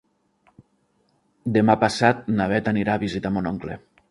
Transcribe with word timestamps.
Demà 1.59 1.77
passat 1.83 2.27
na 2.41 2.49
Bet 2.55 2.71
anirà 2.73 2.97
a 2.97 3.05
visitar 3.09 3.37
mon 3.39 3.53
oncle. 3.57 3.81